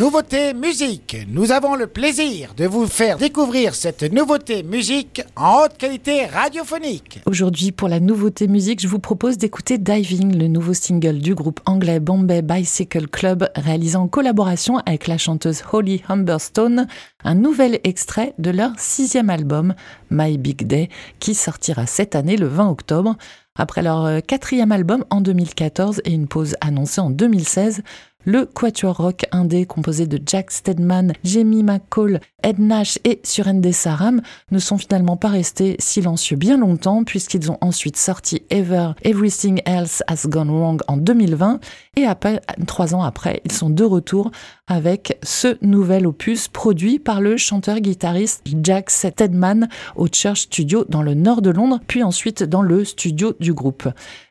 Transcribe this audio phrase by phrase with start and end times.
[0.00, 1.14] Nouveauté musique.
[1.28, 7.20] Nous avons le plaisir de vous faire découvrir cette nouveauté musique en haute qualité radiophonique.
[7.26, 11.60] Aujourd'hui, pour la nouveauté musique, je vous propose d'écouter Diving, le nouveau single du groupe
[11.66, 16.86] anglais Bombay Bicycle Club, réalisé en collaboration avec la chanteuse Holly Humberstone,
[17.22, 19.74] un nouvel extrait de leur sixième album,
[20.10, 20.88] My Big Day,
[21.18, 23.16] qui sortira cette année le 20 octobre.
[23.54, 27.82] Après leur quatrième album en 2014 et une pause annoncée en 2016,
[28.24, 34.20] le quatuor rock indé composé de Jack Stedman, Jamie McCall, Ed Nash et Surende Saram
[34.50, 40.02] ne sont finalement pas restés silencieux bien longtemps puisqu'ils ont ensuite sorti Ever Everything Else
[40.06, 41.60] Has Gone Wrong en 2020
[41.96, 44.30] et après, trois ans après, ils sont de retour
[44.66, 51.14] avec ce nouvel opus produit par le chanteur-guitariste Jack Stedman au Church Studio dans le
[51.14, 53.88] nord de Londres puis ensuite dans le studio du groupe.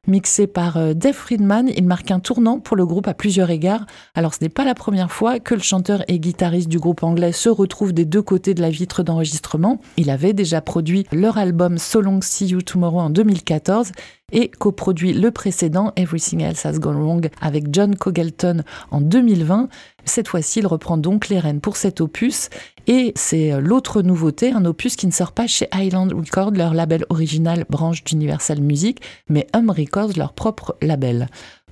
[0.10, 3.86] Mixé par euh, Dave Friedman, il marque un tournant pour le groupe à plusieurs égards.
[4.16, 7.32] Alors ce n'est pas la première fois que le chanteur et guitariste du groupe anglais
[7.32, 9.80] se retrouve des deux côtés de la vitre d'enregistrement.
[9.98, 13.92] Il avait déjà produit leur album So Long See You Tomorrow en 2014
[14.32, 19.70] et coproduit le précédent Everything Else Has Gone Wrong avec John Cogelton en 2020.
[20.06, 22.50] Cette fois-ci, il reprend donc les rênes pour cet opus
[22.88, 26.74] et c'est euh, l'autre nouveauté, un opus qui ne sort pas chez Island Records, leur
[26.74, 31.28] label original branche d'Universal Music, mais Hum Records, leur propre label.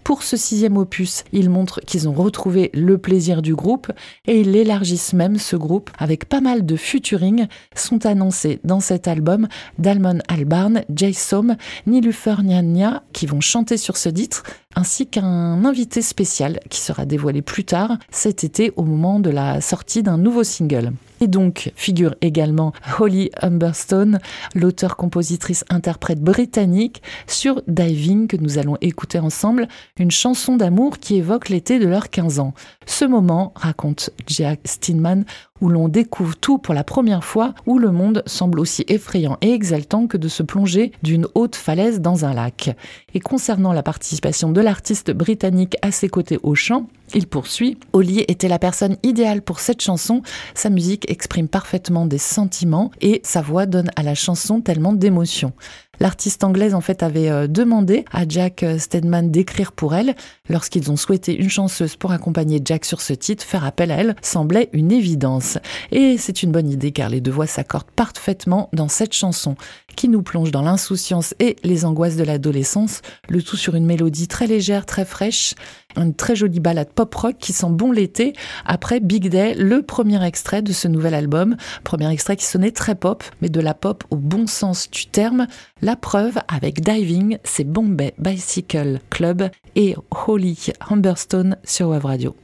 [0.07, 3.91] Pour ce sixième opus, ils montrent qu'ils ont retrouvé le plaisir du groupe
[4.25, 5.37] et ils l'élargissent même.
[5.37, 9.49] Ce groupe avec pas mal de futuring sont annoncés dans cet album
[9.79, 14.43] Dalmon Albarn, Jay Som, Nilufer Nyanya qui vont chanter sur ce titre
[14.77, 19.59] ainsi qu'un invité spécial qui sera dévoilé plus tard cet été au moment de la
[19.59, 20.91] sortie d'un nouveau single.
[21.19, 24.19] Et donc figure également Holly Humberstone,
[24.53, 29.67] l'auteur-compositrice-interprète britannique, sur Diving que nous allons écouter ensemble,
[29.97, 32.53] une chanson d'amour qui évoque l'été de leurs 15 ans.
[32.85, 35.25] Ce moment, raconte Jack Steinman,
[35.61, 39.53] où l'on découvre tout pour la première fois, où le monde semble aussi effrayant et
[39.53, 42.75] exaltant que de se plonger d'une haute falaise dans un lac.
[43.13, 48.25] Et concernant la participation de l'artiste britannique à ses côtés au chant, il poursuit Oli
[48.27, 50.21] était la personne idéale pour cette chanson.
[50.55, 55.53] Sa musique exprime parfaitement des sentiments et sa voix donne à la chanson tellement d'émotions.
[55.99, 60.15] L'artiste anglaise en fait avait euh, demandé à Jack euh, Stedman d'écrire pour elle.
[60.47, 64.15] Lorsqu'ils ont souhaité une chanceuse pour accompagner Jack sur ce titre, faire appel à elle
[64.21, 65.57] semblait une évidence.
[65.91, 69.55] Et c'est une bonne idée car les deux voix s'accordent parfaitement dans cette chanson
[69.95, 74.27] qui nous plonge dans l'insouciance et les angoisses de l'adolescence, le tout sur une mélodie
[74.27, 75.55] très légère, très fraîche,
[75.95, 78.33] une très jolie balade pop rock qui sent bon l'été
[78.65, 82.95] après Big Day, le premier extrait de ce nouvel album, premier extrait qui sonnait très
[82.95, 85.47] pop, mais de la pop au bon sens du terme.
[85.81, 89.95] La preuve avec Diving, c'est Bombay Bicycle Club et
[90.27, 92.35] Holly Humberstone sur Web Radio.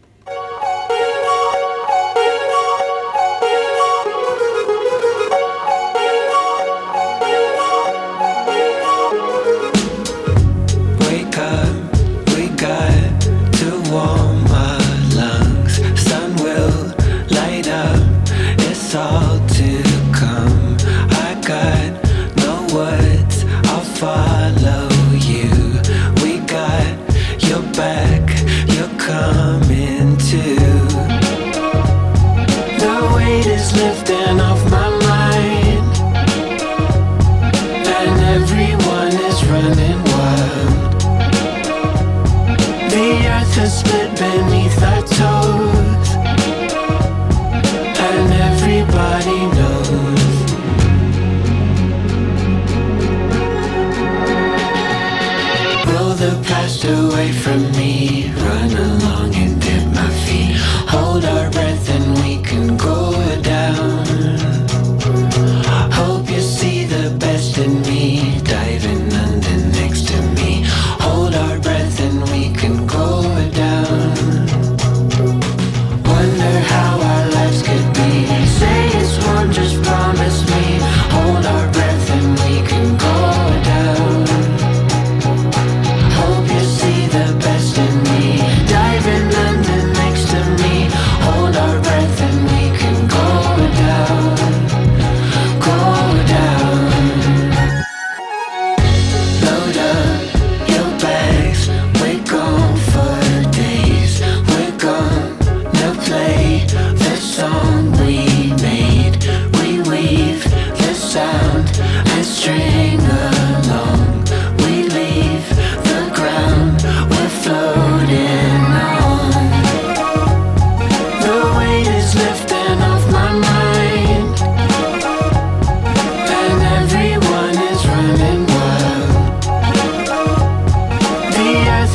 [33.76, 34.23] lifted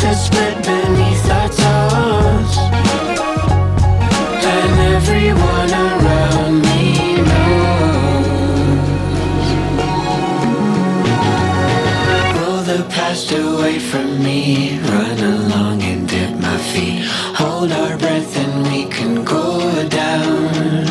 [0.00, 2.52] To spread beneath our toes.
[4.54, 8.28] And everyone around me knows.
[12.36, 17.04] Roll the past away from me Run along and dip my feet?
[17.34, 20.86] Hold our breath and we can go down.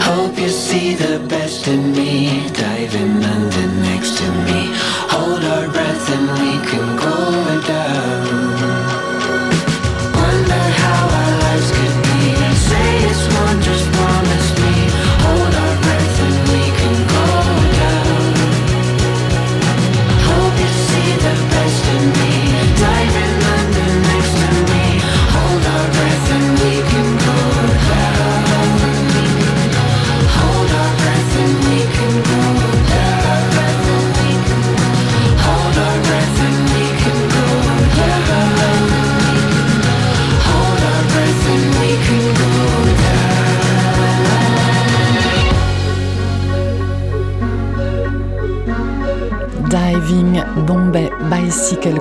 [0.00, 3.49] Hope you see the best in me Dive in the.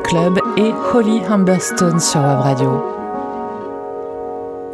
[0.03, 2.81] Club et Holly Humberstone sur Web Radio.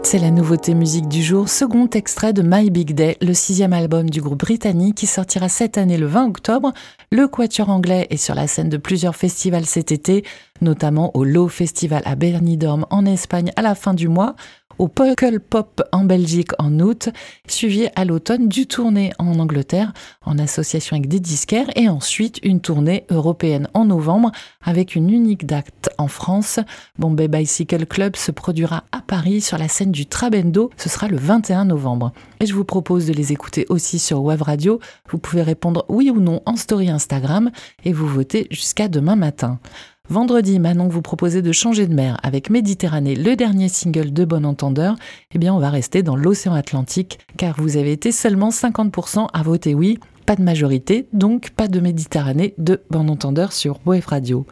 [0.02, 4.10] C'est la nouveauté musique du jour, second extrait de My Big Day, le sixième album
[4.10, 6.72] du groupe britannique qui sortira cette année le 20 octobre.
[7.12, 10.24] Le quatuor anglais est sur la scène de plusieurs festivals cet été,
[10.62, 14.36] notamment au Low Festival à Benidorm en Espagne à la fin du mois,
[14.78, 17.10] au Puckle Pop en Belgique en août,
[17.48, 19.94] suivi à l'automne du tournée en Angleterre
[20.24, 24.32] en association avec des disquaires et ensuite une tournée européenne en novembre
[24.62, 26.60] avec une unique date en France.
[26.98, 31.18] Bombay Bicycle Club se produira à Paris sur la scène du Trabendo, ce sera le
[31.18, 32.12] 21 novembre.
[32.40, 34.80] Et je vous propose de les écouter aussi sur Web Radio.
[35.10, 37.52] Vous pouvez répondre oui ou non en story Instagram
[37.84, 39.60] et vous votez jusqu'à demain matin.
[40.08, 44.46] Vendredi, Manon vous proposait de changer de mer avec Méditerranée, le dernier single de Bon
[44.46, 44.96] Entendeur.
[45.34, 49.42] Eh bien, on va rester dans l'océan Atlantique car vous avez été seulement 50% à
[49.42, 50.00] voter oui.
[50.28, 54.46] Pas de majorité, donc pas de Méditerranée de Bon Entendeur sur Wave Radio.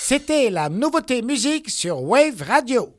[0.00, 2.97] C'était la nouveauté musique sur Wave Radio.